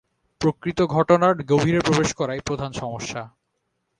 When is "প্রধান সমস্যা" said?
2.45-3.21